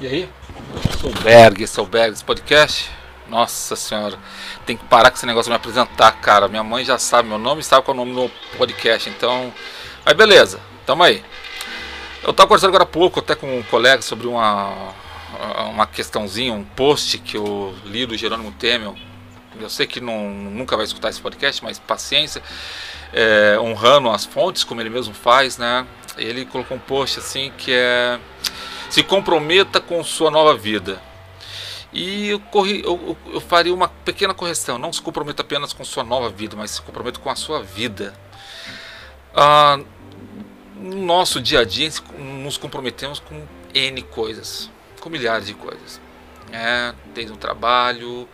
E 0.00 0.08
aí? 0.08 0.28
Sou 1.00 1.10
o 1.10 1.22
Berg, 1.22 1.66
sou 1.68 1.84
o 1.84 1.86
Berg 1.86 2.10
desse 2.10 2.24
podcast. 2.24 2.90
Nossa 3.28 3.76
senhora, 3.76 4.18
tem 4.66 4.76
que 4.76 4.84
parar 4.86 5.08
com 5.08 5.16
esse 5.16 5.24
negócio 5.24 5.44
de 5.44 5.50
me 5.50 5.56
apresentar, 5.56 6.10
cara. 6.20 6.48
Minha 6.48 6.64
mãe 6.64 6.84
já 6.84 6.98
sabe 6.98 7.28
meu 7.28 7.38
nome 7.38 7.62
sabe 7.62 7.84
qual 7.84 7.96
é 7.96 8.00
o 8.00 8.04
nome 8.04 8.12
do 8.12 8.28
podcast, 8.58 9.08
então. 9.08 9.54
Mas 10.04 10.14
beleza, 10.14 10.58
tamo 10.84 11.04
aí. 11.04 11.24
Eu 12.24 12.32
tava 12.32 12.48
conversando 12.48 12.70
agora 12.70 12.82
há 12.82 12.86
pouco 12.86 13.20
até 13.20 13.36
com 13.36 13.60
um 13.60 13.62
colega 13.62 14.02
sobre 14.02 14.26
uma, 14.26 14.92
uma 15.70 15.86
questãozinha, 15.86 16.52
um 16.52 16.64
post 16.64 17.18
que 17.18 17.36
eu 17.36 17.72
li 17.84 18.04
do 18.04 18.16
Jerônimo 18.16 18.50
Temel. 18.50 18.96
Eu 19.60 19.70
sei 19.70 19.86
que 19.86 20.00
não, 20.00 20.28
nunca 20.28 20.76
vai 20.76 20.84
escutar 20.84 21.10
esse 21.10 21.20
podcast, 21.20 21.62
mas 21.62 21.78
paciência. 21.78 22.42
É, 23.12 23.56
honrando 23.60 24.10
as 24.10 24.24
fontes, 24.24 24.64
como 24.64 24.80
ele 24.80 24.90
mesmo 24.90 25.14
faz, 25.14 25.56
né? 25.56 25.86
Ele 26.18 26.44
colocou 26.44 26.76
um 26.76 26.80
post 26.80 27.20
assim 27.20 27.52
que 27.56 27.72
é 27.72 28.18
se 28.94 29.02
comprometa 29.02 29.80
com 29.80 30.04
sua 30.04 30.30
nova 30.30 30.56
vida. 30.56 31.02
E 31.92 32.28
eu, 32.28 32.38
corri, 32.38 32.80
eu, 32.84 33.18
eu, 33.26 33.40
faria 33.40 33.74
uma 33.74 33.88
pequena 33.88 34.32
correção. 34.32 34.78
Não 34.78 34.92
se 34.92 35.02
comprometa 35.02 35.42
apenas 35.42 35.72
com 35.72 35.84
sua 35.84 36.04
nova 36.04 36.30
vida, 36.30 36.54
mas 36.54 36.70
se 36.70 36.80
comprometa 36.80 37.18
com 37.18 37.28
a 37.28 37.34
sua 37.34 37.60
vida. 37.60 38.14
Ah, 39.34 39.80
no 40.76 41.04
nosso 41.04 41.40
dia 41.40 41.58
a 41.58 41.64
dia, 41.64 41.90
nos 42.16 42.56
comprometemos 42.56 43.18
com 43.18 43.44
N 43.74 44.00
coisas, 44.02 44.70
com 45.00 45.10
milhares 45.10 45.48
de 45.48 45.54
coisas. 45.54 46.00
É, 46.52 46.94
desde 47.12 47.32
o 47.32 47.36
trabalho, 47.36 48.28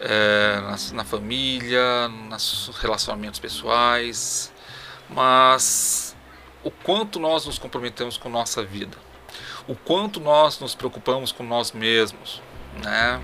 é, 0.00 0.60
na, 0.62 0.76
na 0.94 1.04
família, 1.04 2.08
nos 2.08 2.70
relacionamentos 2.80 3.38
pessoais. 3.38 4.50
Mas 5.10 6.16
o 6.64 6.70
quanto 6.70 7.20
nós 7.20 7.44
nos 7.44 7.58
comprometemos 7.58 8.16
com 8.16 8.30
nossa 8.30 8.62
vida, 8.62 8.96
o 9.66 9.74
quanto 9.74 10.20
nós 10.20 10.58
nos 10.60 10.74
preocupamos 10.74 11.32
com 11.32 11.42
nós 11.42 11.72
mesmos, 11.72 12.42
né? 12.82 13.20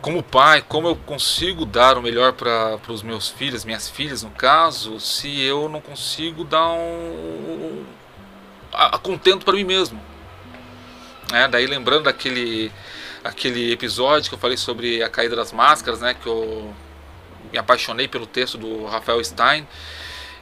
Como 0.00 0.22
pai, 0.22 0.62
como 0.62 0.88
eu 0.88 0.96
consigo 0.96 1.64
dar 1.64 1.98
o 1.98 2.02
melhor 2.02 2.32
para 2.32 2.78
os 2.88 3.02
meus 3.02 3.28
filhos, 3.28 3.64
minhas 3.64 3.88
filhas 3.88 4.22
no 4.22 4.30
caso, 4.30 5.00
se 5.00 5.40
eu 5.40 5.68
não 5.68 5.80
consigo 5.80 6.44
dar 6.44 6.68
um, 6.72 7.84
a, 8.72 8.96
a 8.96 8.98
contento 8.98 9.44
para 9.44 9.54
mim 9.54 9.64
mesmo? 9.64 10.00
É, 11.32 11.48
daí 11.48 11.66
lembrando 11.66 12.04
daquele 12.04 12.70
aquele 13.24 13.72
episódio 13.72 14.28
que 14.28 14.34
eu 14.34 14.38
falei 14.38 14.56
sobre 14.56 15.02
a 15.02 15.08
caída 15.08 15.34
das 15.34 15.52
máscaras, 15.52 16.00
né, 16.00 16.14
que 16.14 16.26
eu 16.28 16.72
me 17.52 17.58
apaixonei 17.58 18.06
pelo 18.06 18.26
texto 18.26 18.56
do 18.56 18.86
Rafael 18.86 19.22
Stein 19.24 19.66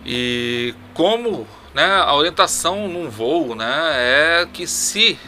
e 0.04 0.74
como 0.92 1.46
né, 1.74 1.84
a 1.84 2.14
orientação 2.14 2.88
num 2.88 3.10
voo 3.10 3.54
né, 3.54 3.66
é 3.96 4.48
que 4.52 4.66
se 4.66 5.18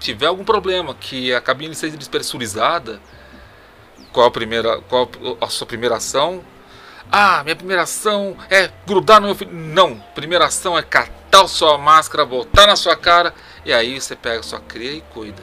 tiver 0.00 0.26
algum 0.26 0.44
problema, 0.44 0.94
que 0.94 1.34
a 1.34 1.40
cabine 1.40 1.74
seja 1.74 1.96
despressurizada, 1.96 3.00
qual 4.12 4.26
a 4.26 4.30
primeira, 4.30 4.80
qual 4.82 5.08
a 5.40 5.48
sua 5.48 5.66
primeira 5.66 5.96
ação? 5.96 6.42
Ah, 7.10 7.42
minha 7.44 7.56
primeira 7.56 7.82
ação 7.82 8.36
é 8.50 8.70
grudar 8.86 9.20
no 9.20 9.28
meu 9.28 9.34
filho. 9.36 9.52
Não, 9.52 9.98
primeira 10.14 10.46
ação 10.46 10.76
é 10.76 10.82
catar 10.82 11.46
sua 11.46 11.78
máscara, 11.78 12.24
botar 12.24 12.66
na 12.66 12.76
sua 12.76 12.96
cara 12.96 13.34
e 13.64 13.72
aí 13.72 14.00
você 14.00 14.16
pega 14.16 14.42
sua 14.42 14.60
cria 14.60 14.92
e 14.92 15.00
cuida. 15.00 15.42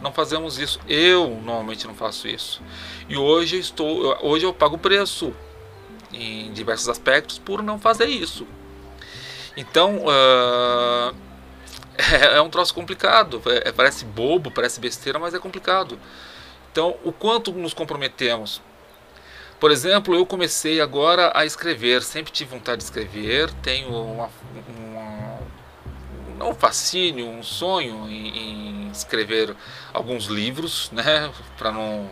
Não 0.00 0.12
fazemos 0.12 0.58
isso. 0.58 0.78
Eu 0.88 1.40
normalmente 1.42 1.86
não 1.86 1.94
faço 1.94 2.28
isso. 2.28 2.60
E 3.08 3.16
hoje 3.16 3.56
eu 3.56 3.60
estou, 3.60 4.18
hoje 4.22 4.44
eu 4.44 4.52
pago 4.52 4.76
preço 4.76 5.32
em 6.12 6.52
diversos 6.52 6.88
aspectos 6.88 7.38
por 7.38 7.62
não 7.62 7.78
fazer 7.78 8.06
isso. 8.06 8.46
Então, 9.56 9.98
uh, 9.98 11.14
é, 11.96 12.36
é, 12.36 12.40
um 12.40 12.50
troço 12.50 12.74
complicado. 12.74 13.42
É, 13.46 13.68
é, 13.68 13.72
parece 13.72 14.04
bobo, 14.04 14.50
parece 14.50 14.80
besteira, 14.80 15.18
mas 15.18 15.34
é 15.34 15.38
complicado. 15.38 15.98
Então, 16.70 16.96
o 17.04 17.12
quanto 17.12 17.52
nos 17.52 17.72
comprometemos? 17.72 18.60
Por 19.60 19.70
exemplo, 19.70 20.14
eu 20.14 20.26
comecei 20.26 20.80
agora 20.80 21.32
a 21.34 21.46
escrever. 21.46 22.02
Sempre 22.02 22.32
tive 22.32 22.50
vontade 22.50 22.78
de 22.78 22.84
escrever. 22.84 23.50
Tenho 23.62 23.88
uma, 23.88 24.28
uma 24.68 25.38
não 26.36 26.50
um 26.50 26.54
fascínio, 26.54 27.26
um 27.26 27.42
sonho 27.42 28.08
em, 28.08 28.86
em 28.86 28.90
escrever 28.90 29.54
alguns 29.92 30.26
livros, 30.26 30.90
né? 30.90 31.32
Para 31.56 31.72
não 31.72 32.10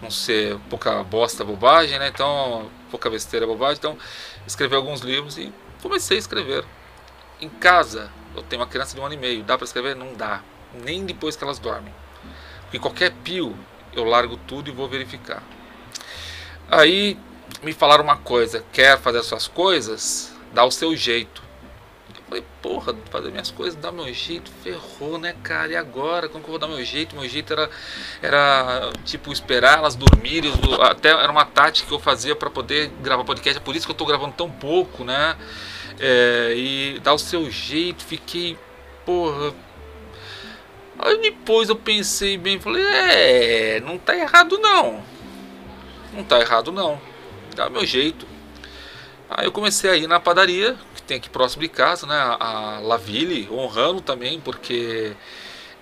não 0.00 0.10
ser 0.10 0.56
pouca 0.70 1.02
bosta, 1.02 1.44
bobagem, 1.44 1.98
né? 1.98 2.08
Então, 2.08 2.70
pouca 2.90 3.10
besteira, 3.10 3.46
bobagem. 3.46 3.78
Então, 3.78 3.98
escrevi 4.46 4.74
alguns 4.76 5.00
livros 5.00 5.36
e 5.36 5.52
comecei 5.82 6.16
a 6.16 6.20
escrever. 6.20 6.64
Em 7.40 7.48
casa, 7.48 8.10
eu 8.34 8.42
tenho 8.42 8.60
uma 8.60 8.68
criança 8.68 8.94
de 8.94 9.00
um 9.00 9.04
ano 9.04 9.14
e 9.14 9.18
meio. 9.18 9.44
Dá 9.44 9.56
para 9.56 9.64
escrever? 9.64 9.94
Não 9.94 10.14
dá. 10.14 10.42
Nem 10.74 11.04
depois 11.04 11.36
que 11.36 11.44
elas 11.44 11.58
dormem. 11.58 11.94
Porque 12.62 12.78
qualquer 12.78 13.12
pio, 13.24 13.56
eu 13.92 14.04
largo 14.04 14.36
tudo 14.36 14.68
e 14.68 14.72
vou 14.72 14.88
verificar. 14.88 15.42
Aí 16.70 17.18
me 17.62 17.72
falaram 17.72 18.04
uma 18.04 18.16
coisa: 18.16 18.64
quer 18.72 18.98
fazer 18.98 19.22
suas 19.22 19.46
coisas? 19.46 20.32
Dá 20.52 20.64
o 20.64 20.70
seu 20.70 20.94
jeito. 20.96 21.42
Falei, 22.28 22.44
porra, 22.60 22.94
fazer 23.10 23.30
minhas 23.30 23.50
coisas, 23.50 23.74
dá 23.74 23.90
meu 23.90 24.12
jeito, 24.12 24.50
ferrou, 24.62 25.18
né, 25.18 25.34
cara? 25.42 25.72
E 25.72 25.76
agora? 25.76 26.28
Como 26.28 26.44
que 26.44 26.50
eu 26.50 26.52
vou 26.52 26.58
dar 26.58 26.68
meu 26.68 26.84
jeito? 26.84 27.16
Meu 27.16 27.26
jeito 27.26 27.54
era, 27.54 27.70
era 28.20 28.90
tipo, 29.02 29.32
esperar 29.32 29.78
elas 29.78 29.94
dormirem. 29.94 30.52
Até 30.82 31.08
era 31.08 31.32
uma 31.32 31.46
tática 31.46 31.88
que 31.88 31.94
eu 31.94 31.98
fazia 31.98 32.36
para 32.36 32.50
poder 32.50 32.90
gravar 33.02 33.24
podcast. 33.24 33.58
É 33.58 33.62
por 33.62 33.74
isso 33.74 33.86
que 33.86 33.92
eu 33.92 33.96
tô 33.96 34.04
gravando 34.04 34.34
tão 34.34 34.50
pouco, 34.50 35.04
né? 35.04 35.36
É, 35.98 36.52
e 36.54 37.00
dá 37.00 37.14
o 37.14 37.18
seu 37.18 37.50
jeito, 37.50 38.04
fiquei, 38.04 38.58
porra. 39.06 39.54
Aí 40.98 41.16
depois 41.22 41.70
eu 41.70 41.76
pensei 41.76 42.36
bem, 42.36 42.60
falei, 42.60 42.84
é, 42.84 43.80
não 43.80 43.96
tá 43.96 44.14
errado 44.14 44.58
não. 44.58 45.02
Não 46.12 46.22
tá 46.24 46.38
errado 46.40 46.70
não. 46.70 47.00
Dá 47.56 47.70
meu 47.70 47.86
jeito. 47.86 48.26
Aí 49.30 49.46
eu 49.46 49.52
comecei 49.52 49.90
a 49.90 49.96
ir 49.96 50.06
na 50.06 50.18
padaria, 50.18 50.76
tem 51.08 51.16
aqui 51.16 51.30
próximo 51.30 51.62
de 51.62 51.68
casa, 51.68 52.06
né, 52.06 52.14
a 52.14 52.80
Laville, 52.82 53.48
honrando 53.50 54.02
também, 54.02 54.38
porque 54.38 55.16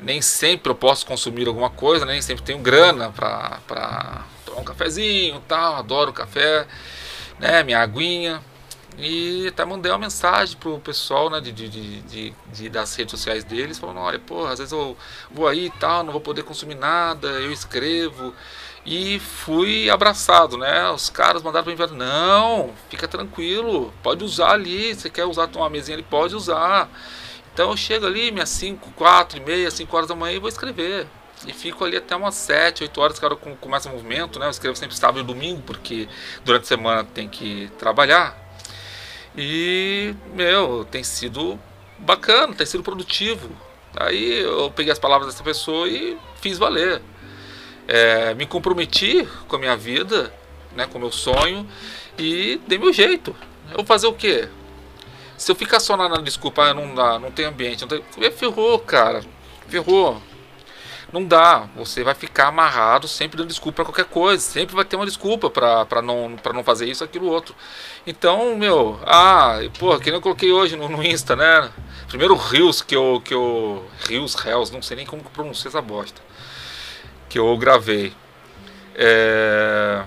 nem 0.00 0.22
sempre 0.22 0.70
eu 0.70 0.74
posso 0.74 1.04
consumir 1.04 1.48
alguma 1.48 1.68
coisa, 1.68 2.06
nem 2.06 2.22
sempre 2.22 2.44
tenho 2.44 2.60
grana 2.60 3.10
pra 3.10 4.24
tomar 4.46 4.60
um 4.60 4.64
cafezinho 4.64 5.42
tal, 5.48 5.74
adoro 5.74 6.12
café, 6.12 6.66
né, 7.40 7.62
minha 7.64 7.80
aguinha. 7.80 8.40
E 8.98 9.48
até 9.48 9.62
mandei 9.62 9.92
uma 9.92 9.98
mensagem 9.98 10.56
pro 10.56 10.78
pessoal 10.78 11.28
né, 11.28 11.38
de, 11.38 11.52
de, 11.52 11.68
de, 11.68 12.34
de, 12.50 12.68
das 12.70 12.94
redes 12.94 13.10
sociais 13.10 13.44
deles, 13.44 13.78
falando, 13.78 14.00
olha, 14.00 14.18
porra, 14.18 14.52
às 14.52 14.58
vezes 14.58 14.72
eu 14.72 14.96
vou 15.30 15.46
aí 15.46 15.66
e 15.66 15.70
tal, 15.70 16.02
não 16.02 16.12
vou 16.12 16.20
poder 16.20 16.44
consumir 16.44 16.76
nada, 16.76 17.28
eu 17.28 17.52
escrevo. 17.52 18.32
E 18.86 19.18
fui 19.18 19.90
abraçado, 19.90 20.56
né? 20.56 20.88
Os 20.90 21.10
caras 21.10 21.42
mandaram 21.42 21.64
para 21.64 21.88
mim, 21.88 21.96
não, 21.96 22.72
fica 22.88 23.08
tranquilo, 23.08 23.92
pode 24.00 24.22
usar 24.22 24.52
ali, 24.52 24.94
você 24.94 25.10
quer 25.10 25.24
usar 25.24 25.50
uma 25.56 25.68
mesinha 25.68 25.96
ali, 25.96 26.04
pode 26.04 26.36
usar. 26.36 26.88
Então 27.52 27.70
eu 27.70 27.76
chego 27.76 28.06
ali, 28.06 28.30
minhas 28.30 28.48
5, 28.50 28.92
4 28.92 29.38
e 29.38 29.40
meia, 29.40 29.70
5 29.72 29.96
horas 29.96 30.08
da 30.08 30.14
manhã 30.14 30.36
e 30.36 30.38
vou 30.38 30.48
escrever. 30.48 31.08
E 31.44 31.52
fico 31.52 31.84
ali 31.84 31.96
até 31.96 32.14
umas 32.14 32.36
7, 32.36 32.84
8 32.84 33.00
horas, 33.00 33.18
que 33.18 33.28
começa 33.60 33.88
o 33.88 33.92
movimento, 33.92 34.38
né? 34.38 34.46
Eu 34.46 34.50
escrevo 34.50 34.76
sempre 34.76 34.96
sábado 34.96 35.18
e 35.18 35.24
domingo, 35.24 35.62
porque 35.62 36.08
durante 36.44 36.62
a 36.62 36.66
semana 36.66 37.02
tem 37.02 37.28
que 37.28 37.68
trabalhar. 37.78 38.38
E, 39.36 40.14
meu, 40.32 40.86
tem 40.88 41.02
sido 41.02 41.58
bacana, 41.98 42.54
tem 42.54 42.66
sido 42.66 42.84
produtivo. 42.84 43.50
Aí 43.96 44.40
eu 44.40 44.70
peguei 44.70 44.92
as 44.92 44.98
palavras 44.98 45.32
dessa 45.32 45.42
pessoa 45.42 45.88
e 45.88 46.16
fiz 46.40 46.56
valer. 46.56 47.02
É, 47.88 48.34
me 48.34 48.46
comprometi 48.46 49.26
com 49.46 49.56
a 49.56 49.58
minha 49.58 49.76
vida, 49.76 50.32
né, 50.74 50.86
com 50.86 50.98
o 50.98 51.00
meu 51.00 51.12
sonho 51.12 51.66
e 52.18 52.60
dei 52.66 52.78
meu 52.78 52.92
jeito. 52.92 53.34
Eu 53.70 53.76
vou 53.76 53.86
fazer 53.86 54.06
o 54.06 54.12
quê? 54.12 54.48
Se 55.36 55.50
eu 55.50 55.56
ficar 55.56 55.80
só 55.80 55.96
na, 55.96 56.08
na 56.08 56.16
desculpa, 56.16 56.62
ah, 56.62 56.74
não 56.74 56.94
dá, 56.94 57.18
não 57.18 57.30
tem 57.30 57.44
ambiente, 57.44 57.82
não 57.82 57.88
tem... 57.88 58.30
ferrou, 58.32 58.78
cara. 58.78 59.22
Ferrou. 59.68 60.20
Não 61.12 61.24
dá. 61.24 61.68
Você 61.76 62.02
vai 62.02 62.14
ficar 62.14 62.48
amarrado 62.48 63.06
sempre 63.06 63.36
dando 63.36 63.48
desculpa 63.48 63.76
para 63.76 63.84
qualquer 63.86 64.06
coisa. 64.06 64.42
Sempre 64.42 64.74
vai 64.74 64.84
ter 64.84 64.96
uma 64.96 65.06
desculpa 65.06 65.48
para 65.50 66.02
não, 66.02 66.36
pra 66.42 66.52
não 66.52 66.64
fazer 66.64 66.86
isso, 66.86 67.04
aquilo, 67.04 67.26
outro. 67.28 67.54
Então, 68.06 68.56
meu, 68.56 68.98
ah, 69.04 69.58
porra, 69.78 69.98
que 69.98 70.06
nem 70.06 70.14
eu 70.14 70.22
coloquei 70.22 70.52
hoje 70.52 70.76
no, 70.76 70.88
no 70.88 71.02
Insta, 71.02 71.36
né? 71.36 71.70
Primeiro 72.08 72.34
Rios 72.34 72.82
que 72.82 72.96
eu. 72.96 73.22
Que 73.24 73.34
eu 73.34 73.84
Rios, 74.08 74.34
Hells, 74.44 74.72
não 74.72 74.82
sei 74.82 74.96
nem 74.96 75.06
como 75.06 75.22
pronunciar 75.22 75.68
essa 75.68 75.82
bosta. 75.82 76.20
Que 77.36 77.40
eu 77.40 77.54
gravei. 77.58 78.14
É. 78.94 80.02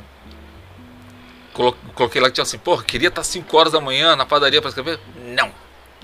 Coloquei 1.53 2.19
lá 2.19 2.27
que 2.27 2.33
tinha 2.33 2.41
assim, 2.41 2.57
porra, 2.57 2.83
queria 2.83 3.09
estar 3.09 3.21
5 3.21 3.55
horas 3.55 3.71
da 3.71 3.79
manhã 3.79 4.15
na 4.15 4.25
padaria 4.25 4.59
para 4.59 4.69
escrever? 4.69 4.99
Não. 5.15 5.51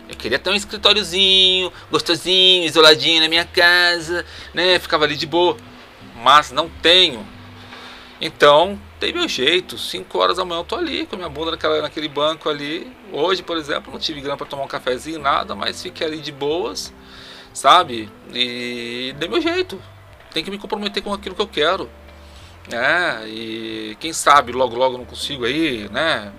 Eu 0.07 0.15
queria 0.15 0.37
ter 0.37 0.51
um 0.51 0.53
escritóriozinho, 0.53 1.73
gostosinho, 1.89 2.67
isoladinho 2.67 3.23
na 3.23 3.27
minha 3.27 3.43
casa, 3.43 4.23
né? 4.53 4.77
Ficava 4.77 5.05
ali 5.05 5.15
de 5.15 5.25
boa. 5.25 5.57
Mas 6.15 6.51
não 6.51 6.69
tenho. 6.69 7.25
Então, 8.21 8.79
tem 8.99 9.11
meu 9.11 9.27
jeito. 9.27 9.79
5 9.79 10.19
horas 10.19 10.37
da 10.37 10.45
manhã 10.45 10.59
eu 10.59 10.63
tô 10.63 10.75
ali 10.75 11.07
com 11.07 11.15
minha 11.15 11.27
bunda 11.27 11.49
naquela, 11.49 11.81
naquele 11.81 12.07
banco 12.07 12.47
ali. 12.47 12.95
Hoje, 13.11 13.41
por 13.41 13.57
exemplo, 13.57 13.91
não 13.91 13.99
tive 13.99 14.21
grana 14.21 14.37
para 14.37 14.45
tomar 14.45 14.61
um 14.63 14.67
cafezinho, 14.67 15.17
nada, 15.17 15.55
mas 15.55 15.81
fiquei 15.81 16.05
ali 16.05 16.21
de 16.21 16.31
boas. 16.31 16.93
sabe? 17.55 18.09
E 18.31 19.15
dê 19.17 19.27
meu 19.27 19.41
jeito. 19.41 19.81
Tem 20.35 20.43
que 20.43 20.51
me 20.51 20.57
comprometer 20.57 21.01
com 21.01 21.13
aquilo 21.13 21.33
que 21.33 21.41
eu 21.41 21.47
quero. 21.47 21.89
É, 22.69 23.25
e 23.25 23.95
quem 24.01 24.11
sabe 24.11 24.51
logo 24.51 24.75
logo 24.75 24.97
não 24.97 25.05
consigo 25.05 25.45
aí, 25.45 25.87
né? 25.87 26.33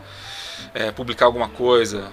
É, 0.75 0.93
publicar 0.93 1.25
alguma 1.25 1.49
coisa. 1.49 2.13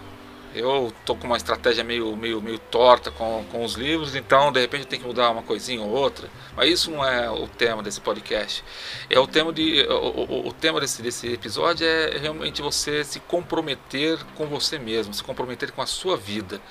Eu 0.56 0.94
tô 1.06 1.14
com 1.14 1.28
uma 1.28 1.36
estratégia 1.36 1.84
meio, 1.84 2.16
meio, 2.16 2.42
meio 2.42 2.58
torta 2.58 3.12
com, 3.12 3.44
com 3.52 3.66
os 3.66 3.74
livros, 3.74 4.16
então 4.16 4.50
de 4.50 4.62
repente 4.62 4.88
tenho 4.88 5.02
que 5.02 5.08
mudar 5.10 5.30
uma 5.30 5.44
coisinha 5.44 5.82
ou 5.82 5.90
outra. 5.90 6.30
Mas 6.56 6.70
isso 6.70 6.90
não 6.90 7.04
é 7.04 7.30
o 7.30 7.50
tema 7.50 7.84
desse 7.84 8.00
podcast. 8.00 8.64
É 9.10 9.20
o 9.20 9.28
tema 9.28 9.52
de 9.52 9.86
o, 9.90 9.94
o, 9.94 10.48
o 10.48 10.54
tema 10.54 10.80
desse, 10.80 11.02
desse 11.02 11.34
episódio 11.34 11.86
é 11.86 12.18
realmente 12.18 12.62
você 12.62 13.04
se 13.04 13.20
comprometer 13.20 14.24
com 14.36 14.46
você 14.46 14.80
mesmo, 14.80 15.14
se 15.14 15.22
comprometer 15.22 15.70
com 15.74 15.82
a 15.82 15.86
sua 15.86 16.16
vida. 16.16 16.62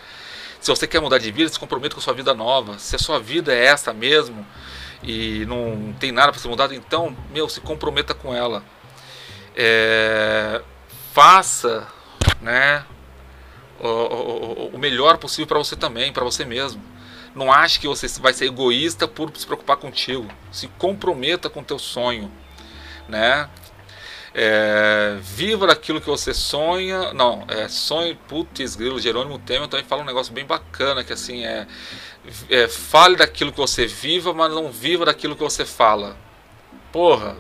Se 0.59 0.70
você 0.70 0.87
quer 0.87 1.03
mudar 1.03 1.19
de 1.19 1.31
vida, 1.31 1.50
se 1.50 1.59
comprometa 1.59 1.94
com 1.94 2.00
a 2.00 2.03
sua 2.03 2.14
vida 2.14 2.32
nova. 2.32 2.79
Se 2.79 2.97
a 2.97 2.99
sua 2.99 3.20
vida 3.20 3.53
é 3.53 3.67
essa 3.67 3.93
mesmo 3.93 4.47
e 5.02 5.44
não 5.46 5.94
tem 5.99 6.12
nada 6.12 6.31
para 6.31 6.40
ser 6.40 6.49
mudado, 6.49 6.75
então, 6.75 7.16
meu, 7.31 7.49
se 7.49 7.60
comprometa 7.60 8.14
com 8.14 8.34
ela. 8.34 8.62
É, 9.56 10.62
faça, 11.12 11.87
né, 12.40 12.84
o, 13.81 13.88
o, 13.88 14.70
o 14.75 14.78
melhor 14.78 15.19
possível 15.19 15.46
para 15.46 15.58
você 15.58 15.76
também, 15.76 16.12
para 16.12 16.25
você 16.25 16.44
mesmo. 16.44 16.82
Não 17.34 17.50
ache 17.50 17.81
que 17.81 17.88
você 17.88 18.06
vai 18.20 18.32
ser 18.32 18.46
egoísta 18.46 19.08
por 19.08 19.34
se 19.34 19.46
preocupar 19.46 19.76
contigo. 19.76 20.28
Se 20.50 20.69
comprometa 20.78 21.49
com 21.49 21.60
o 21.60 21.64
teu 21.64 21.78
sonho, 21.78 22.31
né? 23.08 23.49
É, 24.34 25.19
viva 25.20 25.66
daquilo 25.66 26.00
que 26.00 26.08
você 26.08 26.34
sonha. 26.34 27.12
Não, 27.14 27.44
é 27.49 27.69
sonho. 27.69 28.16
Putz, 28.28 28.76
grilo, 28.76 29.00
Jerônimo 29.00 29.38
Temer 29.38 29.69
também 29.69 29.84
fala 29.84 30.02
um 30.02 30.06
negócio 30.06 30.32
bem 30.32 30.44
bacana: 30.44 31.02
que 31.02 31.12
assim 31.12 31.44
é, 31.44 31.66
é. 32.49 32.69
Fale 32.69 33.17
daquilo 33.17 33.53
que 33.53 33.59
você 33.59 33.87
viva, 33.87 34.33
mas 34.33 34.53
não 34.53 34.71
viva 34.71 35.07
daquilo 35.07 35.37
que 35.37 35.43
você 35.43 35.65
fala. 35.65 36.17
Porra. 36.91 37.37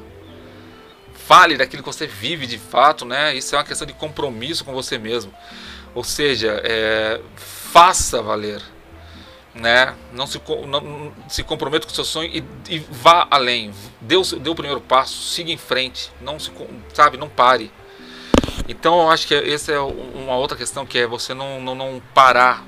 Fale 1.14 1.56
daquilo 1.56 1.82
que 1.82 1.88
você 1.88 2.06
vive 2.06 2.46
de 2.46 2.58
fato, 2.58 3.04
né? 3.04 3.34
Isso 3.34 3.54
é 3.54 3.58
uma 3.58 3.64
questão 3.64 3.86
de 3.86 3.92
compromisso 3.92 4.64
com 4.64 4.72
você 4.72 4.98
mesmo. 4.98 5.32
Ou 5.94 6.02
seja, 6.02 6.60
é, 6.64 7.20
faça 7.36 8.20
valer 8.22 8.62
né? 9.54 9.94
Não 10.12 10.26
se, 10.26 10.40
não, 10.66 11.12
se 11.28 11.42
comprometa 11.42 11.86
com 11.86 11.92
o 11.92 11.94
seu 11.94 12.04
sonho 12.04 12.30
e, 12.32 12.44
e 12.74 12.78
vá 12.78 13.26
além. 13.30 13.72
Dê 14.00 14.16
o, 14.16 14.22
dê 14.22 14.50
o 14.50 14.54
primeiro 14.54 14.80
passo, 14.80 15.22
siga 15.22 15.50
em 15.50 15.56
frente, 15.56 16.10
não 16.20 16.38
se, 16.38 16.50
sabe, 16.92 17.16
não 17.16 17.28
pare. 17.28 17.70
Então 18.68 19.00
eu 19.00 19.10
acho 19.10 19.26
que 19.26 19.34
essa 19.34 19.72
é 19.72 19.78
uma 19.80 20.36
outra 20.36 20.56
questão 20.56 20.86
que 20.86 20.98
é 20.98 21.06
você 21.06 21.34
não, 21.34 21.60
não, 21.60 21.74
não 21.74 22.02
parar. 22.14 22.64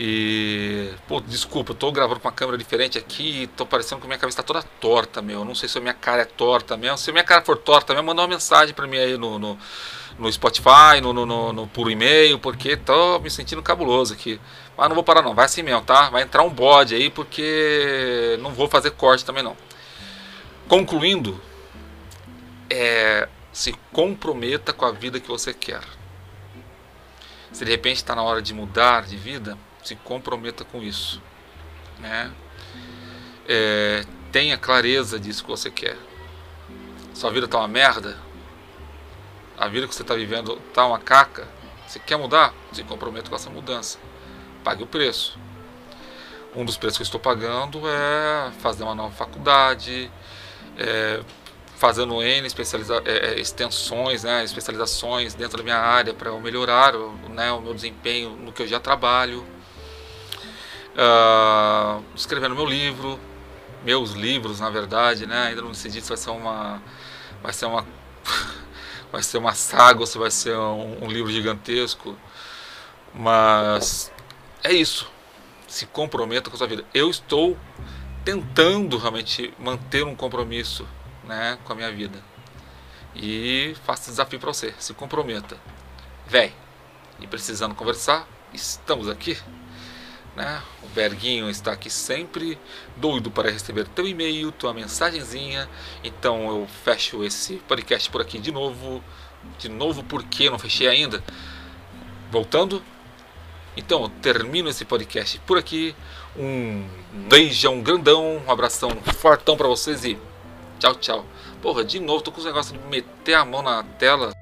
E 0.00 0.92
pô, 1.08 1.20
desculpa, 1.20 1.72
eu 1.72 1.74
tô 1.74 1.90
gravando 1.90 2.20
com 2.20 2.28
uma 2.28 2.32
câmera 2.34 2.56
diferente 2.56 2.96
aqui, 2.96 3.50
tô 3.56 3.66
parecendo 3.66 4.00
que 4.00 4.06
minha 4.06 4.18
cabeça 4.18 4.36
tá 4.36 4.44
toda 4.44 4.62
torta, 4.62 5.20
meu. 5.20 5.44
Não 5.44 5.56
sei 5.56 5.68
se 5.68 5.76
a 5.76 5.80
minha 5.80 5.92
cara 5.92 6.22
é 6.22 6.24
torta 6.24 6.76
mesmo. 6.76 6.96
Se 6.96 7.10
a 7.10 7.12
minha 7.12 7.24
cara 7.24 7.42
for 7.42 7.56
torta 7.56 7.92
mesmo, 7.92 8.06
manda 8.06 8.22
uma 8.22 8.28
mensagem 8.28 8.72
para 8.72 8.86
mim 8.86 8.96
aí 8.96 9.18
no, 9.18 9.40
no, 9.40 9.58
no 10.16 10.32
Spotify, 10.32 11.00
no, 11.02 11.12
no, 11.12 11.52
no, 11.52 11.66
por 11.66 11.90
e-mail, 11.90 12.38
porque 12.38 12.76
tô 12.76 13.18
me 13.18 13.28
sentindo 13.28 13.60
cabuloso 13.60 14.14
aqui. 14.14 14.40
Mas 14.76 14.88
não 14.88 14.94
vou 14.94 15.02
parar 15.02 15.20
não, 15.20 15.34
vai 15.34 15.46
assim 15.46 15.64
mesmo, 15.64 15.82
tá? 15.82 16.10
Vai 16.10 16.22
entrar 16.22 16.44
um 16.44 16.50
bode 16.50 16.94
aí 16.94 17.10
porque 17.10 18.38
não 18.40 18.52
vou 18.52 18.68
fazer 18.68 18.92
corte 18.92 19.24
também 19.24 19.42
não. 19.42 19.56
Concluindo, 20.68 21.40
é, 22.70 23.28
se 23.52 23.72
comprometa 23.92 24.72
com 24.72 24.84
a 24.84 24.92
vida 24.92 25.18
que 25.18 25.26
você 25.26 25.52
quer. 25.52 25.82
Se 27.50 27.64
de 27.64 27.70
repente 27.72 27.96
está 27.96 28.14
na 28.14 28.22
hora 28.22 28.40
de 28.40 28.54
mudar 28.54 29.04
de 29.04 29.16
vida, 29.16 29.58
se 29.88 29.96
comprometa 29.96 30.64
com 30.64 30.82
isso. 30.82 31.22
Né? 31.98 32.30
É, 33.48 34.04
tenha 34.30 34.56
clareza 34.56 35.18
disso 35.18 35.42
que 35.42 35.50
você 35.50 35.70
quer. 35.70 35.96
Sua 37.14 37.30
vida 37.30 37.46
está 37.46 37.58
uma 37.58 37.68
merda, 37.68 38.16
a 39.56 39.66
vida 39.66 39.88
que 39.88 39.94
você 39.94 40.02
está 40.02 40.14
vivendo 40.14 40.60
está 40.68 40.86
uma 40.86 40.98
caca, 40.98 41.48
você 41.86 41.98
quer 41.98 42.16
mudar? 42.16 42.54
Se 42.72 42.84
comprometa 42.84 43.28
com 43.28 43.36
essa 43.36 43.50
mudança 43.50 43.98
pague 44.68 44.82
o 44.82 44.86
preço. 44.86 45.38
Um 46.54 46.62
dos 46.62 46.76
preços 46.76 46.98
que 46.98 47.02
eu 47.02 47.06
estou 47.06 47.20
pagando 47.20 47.80
é 47.88 48.50
fazer 48.58 48.82
uma 48.82 48.94
nova 48.94 49.14
faculdade, 49.14 50.10
é, 50.76 51.22
fazendo 51.76 52.22
N 52.22 52.46
especializa 52.46 53.02
é, 53.06 53.30
é, 53.30 53.40
extensões, 53.40 54.24
né, 54.24 54.44
especializações 54.44 55.32
dentro 55.32 55.58
da 55.58 55.62
minha 55.62 55.78
área 55.78 56.12
para 56.12 56.28
eu 56.28 56.38
melhorar 56.40 56.92
né, 57.30 57.50
o 57.52 57.62
meu 57.62 57.72
desempenho 57.72 58.30
no 58.30 58.52
que 58.52 58.62
eu 58.62 58.66
já 58.66 58.78
trabalho. 58.78 59.46
Uh, 60.98 62.02
escrevendo 62.16 62.56
meu 62.56 62.66
livro, 62.66 63.20
meus 63.84 64.10
livros 64.12 64.58
na 64.58 64.68
verdade, 64.68 65.26
né, 65.26 65.46
ainda 65.46 65.62
não 65.62 65.70
decidi 65.70 66.00
se 66.00 66.08
vai 66.08 66.16
ser 66.18 66.30
uma 66.30 66.82
vai 67.40 67.52
ser 67.52 67.66
uma 67.66 67.86
vai 69.12 69.22
ser 69.22 69.38
uma 69.38 69.54
saga 69.54 70.00
ou 70.00 70.06
se 70.06 70.18
vai 70.18 70.30
ser 70.30 70.56
um, 70.56 71.04
um 71.04 71.06
livro 71.06 71.30
gigantesco, 71.30 72.18
mas 73.14 74.10
é 74.64 74.72
isso. 74.72 75.10
Se 75.68 75.86
comprometa 75.86 76.50
com 76.50 76.56
a 76.56 76.58
sua 76.58 76.66
vida. 76.66 76.84
Eu 76.92 77.10
estou 77.10 77.56
tentando 78.24 78.98
realmente 78.98 79.54
manter 79.58 80.04
um 80.04 80.16
compromisso 80.16 80.86
né, 81.24 81.58
com 81.64 81.72
a 81.72 81.76
minha 81.76 81.92
vida. 81.92 82.18
E 83.14 83.76
faço 83.84 84.10
desafio 84.10 84.40
para 84.40 84.52
você. 84.52 84.74
Se 84.78 84.92
comprometa. 84.94 85.56
Véi, 86.26 86.52
e 87.20 87.26
precisando 87.26 87.74
conversar, 87.74 88.26
estamos 88.52 89.08
aqui. 89.08 89.38
Né? 90.38 90.62
O 90.84 90.86
Berguinho 90.90 91.50
está 91.50 91.72
aqui 91.72 91.90
sempre 91.90 92.56
doido 92.96 93.28
para 93.28 93.50
receber 93.50 93.88
teu 93.88 94.06
e-mail, 94.06 94.52
tua 94.52 94.72
mensagenzinha. 94.72 95.68
Então 96.04 96.48
eu 96.48 96.68
fecho 96.84 97.24
esse 97.24 97.56
podcast 97.66 98.08
por 98.08 98.20
aqui 98.20 98.38
de 98.38 98.52
novo. 98.52 99.02
De 99.58 99.68
novo, 99.68 100.04
porque 100.04 100.48
não 100.48 100.58
fechei 100.58 100.86
ainda. 100.86 101.22
Voltando, 102.30 102.80
então, 103.76 104.02
eu 104.02 104.08
termino 104.08 104.68
esse 104.68 104.84
podcast 104.84 105.40
por 105.40 105.58
aqui. 105.58 105.94
Um 106.36 106.84
beijão 107.28 107.80
grandão, 107.80 108.42
um 108.44 108.50
abração 108.50 108.90
fortão 109.14 109.56
para 109.56 109.66
vocês 109.66 110.04
e 110.04 110.16
tchau, 110.78 110.94
tchau. 110.96 111.24
Porra, 111.60 111.84
de 111.84 111.98
novo, 111.98 112.22
tô 112.22 112.30
com 112.30 112.38
os 112.38 112.44
negócios 112.44 112.78
de 112.78 112.86
meter 112.88 113.34
a 113.34 113.44
mão 113.44 113.62
na 113.62 113.82
tela. 113.82 114.37